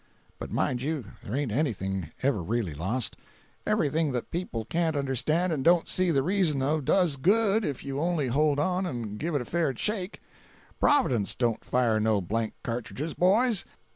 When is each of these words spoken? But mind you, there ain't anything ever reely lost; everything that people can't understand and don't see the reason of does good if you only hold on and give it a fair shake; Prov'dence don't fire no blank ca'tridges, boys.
But 0.39 0.51
mind 0.51 0.81
you, 0.81 1.05
there 1.21 1.35
ain't 1.35 1.51
anything 1.51 2.09
ever 2.23 2.41
reely 2.41 2.73
lost; 2.73 3.17
everything 3.67 4.13
that 4.13 4.31
people 4.31 4.65
can't 4.65 4.95
understand 4.95 5.53
and 5.53 5.63
don't 5.63 5.87
see 5.87 6.09
the 6.09 6.23
reason 6.23 6.63
of 6.63 6.85
does 6.85 7.17
good 7.17 7.63
if 7.63 7.85
you 7.85 7.99
only 7.99 8.27
hold 8.29 8.57
on 8.57 8.87
and 8.87 9.19
give 9.19 9.35
it 9.35 9.41
a 9.41 9.45
fair 9.45 9.75
shake; 9.77 10.19
Prov'dence 10.79 11.35
don't 11.35 11.63
fire 11.63 11.99
no 11.99 12.19
blank 12.19 12.55
ca'tridges, 12.63 13.13
boys. 13.15 13.63